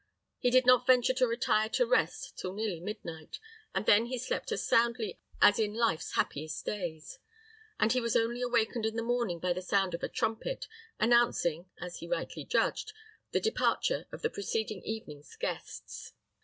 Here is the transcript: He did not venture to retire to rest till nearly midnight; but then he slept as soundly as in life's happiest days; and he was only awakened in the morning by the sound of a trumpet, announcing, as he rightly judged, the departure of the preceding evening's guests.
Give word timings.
He 0.39 0.49
did 0.49 0.65
not 0.65 0.87
venture 0.87 1.13
to 1.13 1.27
retire 1.27 1.69
to 1.69 1.85
rest 1.85 2.35
till 2.35 2.53
nearly 2.53 2.79
midnight; 2.79 3.37
but 3.71 3.85
then 3.85 4.07
he 4.07 4.17
slept 4.17 4.51
as 4.51 4.65
soundly 4.65 5.19
as 5.39 5.59
in 5.59 5.75
life's 5.75 6.13
happiest 6.15 6.65
days; 6.65 7.19
and 7.79 7.91
he 7.93 8.01
was 8.01 8.15
only 8.15 8.41
awakened 8.41 8.87
in 8.87 8.95
the 8.95 9.03
morning 9.03 9.37
by 9.39 9.53
the 9.53 9.61
sound 9.61 9.93
of 9.93 10.01
a 10.01 10.09
trumpet, 10.09 10.67
announcing, 10.99 11.69
as 11.79 11.97
he 11.97 12.07
rightly 12.07 12.43
judged, 12.43 12.93
the 13.31 13.39
departure 13.39 14.07
of 14.11 14.23
the 14.23 14.31
preceding 14.31 14.81
evening's 14.81 15.35
guests. 15.35 16.13